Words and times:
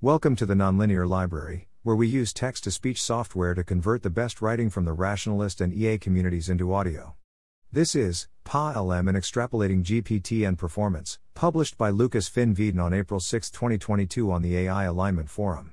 Welcome 0.00 0.36
to 0.36 0.46
the 0.46 0.54
Nonlinear 0.54 1.08
Library, 1.08 1.66
where 1.82 1.96
we 1.96 2.06
use 2.06 2.32
text 2.32 2.62
to 2.62 2.70
speech 2.70 3.02
software 3.02 3.52
to 3.54 3.64
convert 3.64 4.04
the 4.04 4.10
best 4.10 4.40
writing 4.40 4.70
from 4.70 4.84
the 4.84 4.92
rationalist 4.92 5.60
and 5.60 5.74
EA 5.74 5.98
communities 5.98 6.48
into 6.48 6.72
audio. 6.72 7.16
This 7.72 7.96
is 7.96 8.28
PaLM 8.44 9.08
and 9.08 9.18
Extrapolating 9.18 9.82
GPT-N 9.82 10.54
Performance, 10.54 11.18
published 11.34 11.76
by 11.76 11.90
Lukas 11.90 12.30
Finnveden 12.30 12.80
on 12.80 12.94
April 12.94 13.18
6, 13.18 13.50
2022 13.50 14.30
on 14.30 14.40
the 14.40 14.56
AI 14.56 14.84
Alignment 14.84 15.28
Forum. 15.28 15.72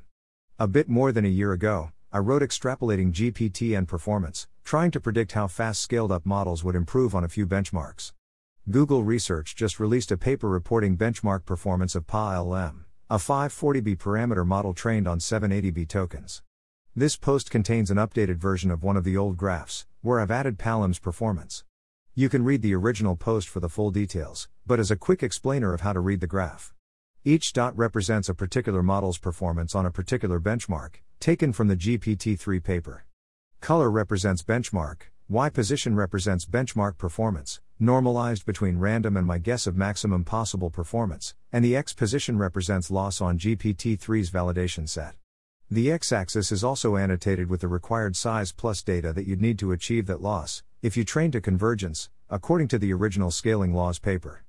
A 0.57 0.67
bit 0.67 0.89
more 0.89 1.11
than 1.11 1.25
a 1.25 1.27
year 1.27 1.51
ago, 1.51 1.91
I 2.11 2.17
wrote 2.17 2.41
Extrapolating 2.41 3.11
GPT-N 3.11 3.85
Performance, 3.85 4.47
trying 4.63 4.89
to 4.89 4.99
predict 4.99 5.33
how 5.33 5.45
fast 5.45 5.81
scaled 5.81 6.11
up 6.11 6.25
models 6.25 6.63
would 6.63 6.75
improve 6.75 7.13
on 7.13 7.23
a 7.23 7.29
few 7.29 7.45
benchmarks. 7.45 8.11
Google 8.71 9.03
Research 9.03 9.55
just 9.55 9.79
released 9.79 10.11
a 10.11 10.17
paper 10.17 10.49
reporting 10.49 10.97
benchmark 10.97 11.45
performance 11.45 11.93
of 11.93 12.07
PaLM 12.07 12.84
a 13.07 13.17
540B 13.17 13.95
parameter 13.97 14.43
model 14.43 14.73
trained 14.73 15.07
on 15.07 15.19
780B 15.19 15.87
tokens. 15.87 16.41
This 16.95 17.15
post 17.15 17.51
contains 17.51 17.91
an 17.91 17.97
updated 17.97 18.37
version 18.37 18.71
of 18.71 18.81
one 18.81 18.97
of 18.97 19.03
the 19.03 19.15
old 19.15 19.37
graphs, 19.37 19.85
where 20.01 20.19
I've 20.19 20.31
added 20.31 20.57
PaLM's 20.57 20.97
performance. 20.97 21.63
You 22.15 22.29
can 22.29 22.43
read 22.43 22.63
the 22.63 22.73
original 22.73 23.15
post 23.15 23.47
for 23.47 23.59
the 23.59 23.69
full 23.69 23.91
details, 23.91 24.49
but 24.65 24.79
as 24.79 24.89
a 24.89 24.95
quick 24.95 25.21
explainer 25.21 25.71
of 25.71 25.81
how 25.81 25.93
to 25.93 25.99
read 25.99 26.19
the 26.19 26.25
graph. 26.25 26.73
Each 27.23 27.53
dot 27.53 27.77
represents 27.77 28.27
a 28.27 28.33
particular 28.33 28.81
model's 28.81 29.19
performance 29.19 29.75
on 29.75 29.85
a 29.85 29.91
particular 29.91 30.39
benchmark, 30.39 30.95
taken 31.19 31.53
from 31.53 31.67
the 31.67 31.77
GPT 31.77 32.39
3 32.39 32.59
paper. 32.59 33.05
Color 33.61 33.91
represents 33.91 34.41
benchmark, 34.41 35.01
Y 35.29 35.49
position 35.49 35.95
represents 35.95 36.47
benchmark 36.47 36.97
performance, 36.97 37.61
normalized 37.79 38.45
between 38.45 38.79
random 38.79 39.17
and 39.17 39.27
my 39.27 39.37
guess 39.37 39.67
of 39.67 39.75
maximum 39.75 40.23
possible 40.23 40.69
performance, 40.69 41.35
and 41.51 41.63
the 41.63 41.75
X 41.75 41.93
position 41.93 42.37
represents 42.37 42.89
loss 42.89 43.19
on 43.19 43.37
GPT-3's 43.37 44.31
validation 44.31 44.87
set. 44.87 45.15
The 45.69 45.91
X 45.91 46.13
axis 46.13 46.51
is 46.51 46.63
also 46.63 46.95
annotated 46.95 47.49
with 47.49 47.61
the 47.61 47.67
required 47.67 48.15
size 48.15 48.53
plus 48.53 48.81
data 48.81 49.11
that 49.11 49.27
you'd 49.27 49.41
need 49.41 49.59
to 49.59 49.73
achieve 49.73 50.05
that 50.05 50.21
loss, 50.21 50.63
if 50.81 50.95
you 50.95 51.03
train 51.03 51.31
to 51.31 51.41
convergence, 51.41 52.09
according 52.29 52.69
to 52.69 52.79
the 52.79 52.93
original 52.93 53.29
scaling 53.29 53.73
laws 53.73 53.99
paper. 53.99 54.45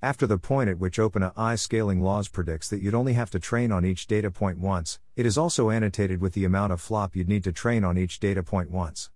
After 0.00 0.26
the 0.26 0.38
point 0.38 0.70
at 0.70 0.78
which 0.78 0.96
OpenAI 0.96 1.58
scaling 1.58 2.00
laws 2.00 2.28
predicts 2.28 2.70
that 2.70 2.80
you'd 2.80 2.94
only 2.94 3.12
have 3.12 3.30
to 3.32 3.38
train 3.38 3.70
on 3.70 3.84
each 3.84 4.06
data 4.06 4.30
point 4.30 4.58
once, 4.58 4.98
it 5.16 5.26
is 5.26 5.36
also 5.36 5.68
annotated 5.68 6.22
with 6.22 6.32
the 6.32 6.46
amount 6.46 6.72
of 6.72 6.80
flop 6.80 7.14
you'd 7.14 7.28
need 7.28 7.44
to 7.44 7.52
train 7.52 7.84
on 7.84 7.98
each 7.98 8.18
data 8.18 8.42
point 8.42 8.70
once. 8.70 9.10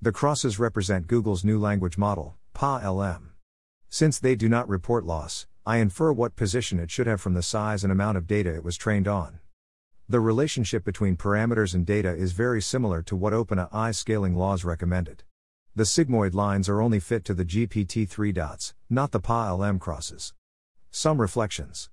The 0.00 0.12
crosses 0.12 0.58
represent 0.58 1.06
Google's 1.06 1.44
new 1.44 1.58
language 1.58 1.98
model, 1.98 2.38
PaLM. 2.60 3.30
Since 3.88 4.18
they 4.18 4.34
do 4.34 4.46
not 4.46 4.68
report 4.68 5.06
loss, 5.06 5.46
I 5.64 5.78
infer 5.78 6.12
what 6.12 6.36
position 6.36 6.78
it 6.78 6.90
should 6.90 7.06
have 7.06 7.18
from 7.18 7.32
the 7.32 7.42
size 7.42 7.84
and 7.84 7.90
amount 7.90 8.18
of 8.18 8.26
data 8.26 8.54
it 8.54 8.62
was 8.62 8.76
trained 8.76 9.08
on. 9.08 9.38
The 10.10 10.20
relationship 10.20 10.84
between 10.84 11.16
parameters 11.16 11.74
and 11.74 11.86
data 11.86 12.10
is 12.10 12.32
very 12.32 12.60
similar 12.60 13.00
to 13.04 13.16
what 13.16 13.32
OpenAI 13.32 13.94
scaling 13.94 14.36
laws 14.36 14.62
recommended. 14.62 15.22
The 15.74 15.84
sigmoid 15.84 16.34
lines 16.34 16.68
are 16.68 16.82
only 16.82 17.00
fit 17.00 17.24
to 17.24 17.32
the 17.32 17.46
GPT-3 17.46 18.34
dots, 18.34 18.74
not 18.90 19.12
the 19.12 19.20
PaLM 19.20 19.80
crosses. 19.80 20.34
Some 20.90 21.18
reflections. 21.18 21.88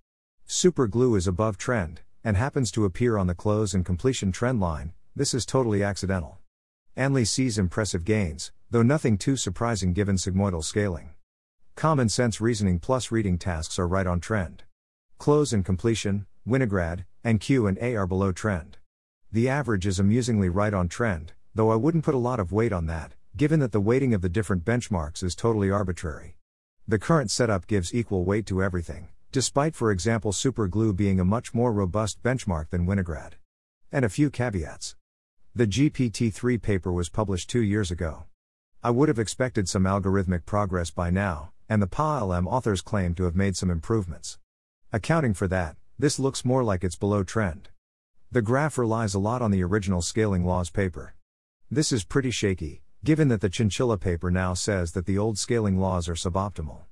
SuperGLUE 0.50 1.16
is 1.16 1.28
above 1.28 1.58
trend, 1.58 2.02
and 2.26 2.36
happens 2.36 2.72
to 2.72 2.84
appear 2.84 3.18
on 3.18 3.28
the 3.28 3.36
cloze 3.36 3.74
and 3.74 3.86
completion 3.86 4.34
trend 4.34 4.60
line, 4.60 4.92
this 5.16 5.34
is 5.34 5.46
totally 5.46 5.82
accidental. 5.82 6.40
ANLI 6.98 7.26
sees 7.26 7.58
impressive 7.58 8.04
gains, 8.04 8.52
though 8.70 8.84
nothing 8.84 9.18
too 9.18 9.38
surprising 9.38 9.94
given 9.94 10.16
sigmoidal 10.16 10.64
scaling. 10.64 11.12
Common 11.76 12.10
sense 12.10 12.42
reasoning 12.42 12.80
plus 12.80 13.12
reading 13.12 13.38
tasks 13.38 13.80
are 13.80 13.88
right 13.88 14.08
on 14.08 14.20
trend. 14.20 14.64
Cloze 15.18 15.54
and 15.54 15.64
completion, 15.64 16.26
Winograd, 16.48 17.06
and 17.24 17.40
Q 17.40 17.68
and 17.68 17.78
A 17.80 17.96
are 17.96 18.08
below 18.08 18.32
trend. 18.32 18.78
The 19.32 19.50
average 19.50 19.86
is 19.86 20.00
amusingly 20.00 20.50
right 20.50 20.74
on 20.74 20.88
trend, 20.88 21.34
though 21.54 21.72
I 21.72 21.76
wouldn't 21.76 22.04
put 22.04 22.16
a 22.16 22.20
lot 22.20 22.40
of 22.40 22.52
weight 22.52 22.74
on 22.74 22.86
that, 22.88 23.14
given 23.36 23.60
that 23.60 23.72
the 23.72 23.82
weighting 23.82 24.14
of 24.14 24.22
the 24.22 24.30
different 24.30 24.66
benchmarks 24.66 25.24
is 25.24 25.36
totally 25.36 25.70
arbitrary. 25.70 26.38
The 26.88 27.00
current 27.00 27.30
setup 27.30 27.68
gives 27.68 27.94
equal 27.94 28.24
weight 28.26 28.46
to 28.48 28.64
everything, 28.64 29.10
despite 29.32 29.76
for 29.76 29.92
example 29.92 30.32
SuperGLUE 30.32 30.96
being 30.96 31.20
a 31.20 31.26
much 31.26 31.54
more 31.54 31.72
robust 31.72 32.24
benchmark 32.24 32.70
than 32.70 32.88
Winograd. 32.88 33.34
And 33.92 34.04
a 34.06 34.10
few 34.10 34.30
caveats. 34.30 34.96
The 35.54 35.68
GPT 35.68 36.34
3 36.34 36.58
paper 36.58 36.92
was 36.92 37.10
published 37.10 37.50
two 37.50 37.62
years 37.62 37.92
ago. 37.92 38.26
I 38.88 38.90
would 38.90 39.10
have 39.10 39.20
expected 39.20 39.68
some 39.68 39.84
algorithmic 39.84 40.46
progress 40.46 40.92
by 40.92 41.10
now, 41.10 41.52
and 41.68 41.82
the 41.82 41.88
PaLM 41.88 42.48
authors 42.48 42.80
claim 42.80 43.16
to 43.16 43.26
have 43.26 43.36
made 43.36 43.58
some 43.58 43.70
improvements. 43.70 44.40
Accounting 44.94 45.34
for 45.34 45.46
that, 45.50 45.76
this 46.00 46.20
looks 46.20 46.46
more 46.46 46.64
like 46.64 46.86
it's 46.86 46.96
below 46.96 47.26
trend. 47.26 47.68
The 48.32 48.42
graph 48.42 48.78
relies 48.78 49.14
a 49.14 49.20
lot 49.20 49.42
on 49.42 49.52
the 49.52 49.62
original 49.62 50.02
scaling 50.02 50.46
laws 50.46 50.70
paper. 50.70 51.16
This 51.70 51.92
is 51.92 52.06
pretty 52.06 52.32
shaky, 52.32 52.82
given 53.04 53.28
that 53.28 53.42
the 53.42 53.50
Chinchilla 53.50 53.98
paper 53.98 54.32
now 54.32 54.54
says 54.54 54.94
that 54.94 55.06
the 55.06 55.18
old 55.18 55.38
scaling 55.38 55.78
laws 55.78 56.08
are 56.08 56.14
suboptimal. 56.14 56.84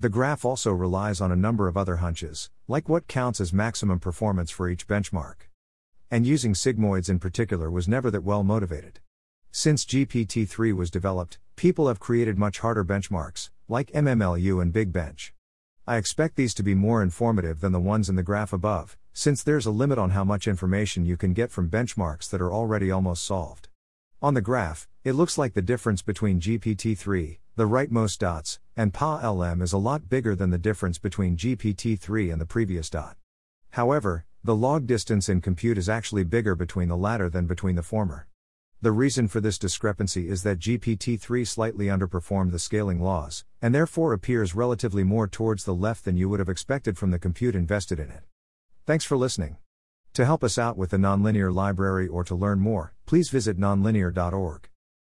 The 0.00 0.08
graph 0.08 0.44
also 0.44 0.72
relies 0.72 1.20
on 1.20 1.30
a 1.30 1.36
number 1.36 1.68
of 1.68 1.76
other 1.76 1.98
hunches, 1.98 2.50
like 2.66 2.88
what 2.88 3.06
counts 3.06 3.40
as 3.40 3.52
maximum 3.52 4.00
performance 4.00 4.50
for 4.50 4.68
each 4.68 4.88
benchmark 4.88 5.46
and 6.10 6.26
using 6.26 6.54
sigmoids 6.54 7.08
in 7.08 7.18
particular 7.18 7.70
was 7.70 7.88
never 7.88 8.10
that 8.10 8.22
well 8.22 8.44
motivated. 8.44 9.00
Since 9.50 9.84
GPT 9.84 10.48
3 10.48 10.72
was 10.72 10.90
developed, 10.90 11.38
people 11.56 11.88
have 11.88 11.98
created 11.98 12.38
much 12.38 12.58
harder 12.58 12.84
benchmarks, 12.84 13.50
like 13.68 13.90
MMLU 13.92 14.60
and 14.60 14.72
Big 14.72 14.92
Bench. 14.92 15.32
I 15.86 15.96
expect 15.96 16.36
these 16.36 16.54
to 16.54 16.62
be 16.62 16.74
more 16.74 17.02
informative 17.02 17.60
than 17.60 17.72
the 17.72 17.80
ones 17.80 18.08
in 18.08 18.16
the 18.16 18.22
graph 18.22 18.52
above, 18.52 18.96
since 19.12 19.42
there's 19.42 19.66
a 19.66 19.70
limit 19.70 19.98
on 19.98 20.10
how 20.10 20.24
much 20.24 20.46
information 20.46 21.06
you 21.06 21.16
can 21.16 21.32
get 21.32 21.50
from 21.50 21.70
benchmarks 21.70 22.28
that 22.30 22.40
are 22.40 22.52
already 22.52 22.90
almost 22.90 23.24
solved. 23.24 23.68
On 24.20 24.34
the 24.34 24.40
graph, 24.40 24.88
it 25.04 25.12
looks 25.12 25.38
like 25.38 25.54
the 25.54 25.62
difference 25.62 26.02
between 26.02 26.40
GPT 26.40 26.98
3, 26.98 27.38
the 27.54 27.68
rightmost 27.68 28.18
dots, 28.18 28.60
and 28.76 28.92
PaLM 28.92 29.62
is 29.62 29.72
a 29.72 29.78
lot 29.78 30.08
bigger 30.08 30.34
than 30.34 30.50
the 30.50 30.58
difference 30.58 30.98
between 30.98 31.36
GPT 31.36 31.98
3 31.98 32.30
and 32.30 32.40
the 32.40 32.46
previous 32.46 32.90
dot. 32.90 33.16
However, 33.70 34.26
the 34.44 34.54
log 34.54 34.86
distance 34.86 35.28
in 35.28 35.40
compute 35.40 35.78
is 35.78 35.88
actually 35.88 36.24
bigger 36.24 36.54
between 36.54 36.88
the 36.88 36.96
latter 36.96 37.28
than 37.30 37.46
between 37.46 37.76
the 37.76 37.82
former. 37.82 38.26
The 38.82 38.92
reason 38.92 39.26
for 39.26 39.40
this 39.40 39.58
discrepancy 39.58 40.28
is 40.28 40.42
that 40.42 40.58
GPT 40.58 41.18
3 41.18 41.46
slightly 41.46 41.86
underperformed 41.86 42.52
the 42.52 42.58
scaling 42.58 43.00
laws, 43.00 43.44
and 43.62 43.74
therefore 43.74 44.12
appears 44.12 44.54
relatively 44.54 45.02
more 45.02 45.26
towards 45.26 45.64
the 45.64 45.74
left 45.74 46.04
than 46.04 46.18
you 46.18 46.28
would 46.28 46.40
have 46.40 46.50
expected 46.50 46.98
from 46.98 47.10
the 47.10 47.18
compute 47.18 47.54
invested 47.54 47.98
in 47.98 48.10
it. 48.10 48.24
Thanks 48.84 49.06
for 49.06 49.16
listening. 49.16 49.56
To 50.12 50.26
help 50.26 50.44
us 50.44 50.58
out 50.58 50.76
with 50.76 50.90
the 50.90 50.98
Nonlinear 50.98 51.52
Library 51.54 52.06
or 52.06 52.22
to 52.24 52.34
learn 52.34 52.58
more, 52.60 52.92
please 53.06 53.30
visit 53.30 53.58
nonlinear.org. 53.58 54.68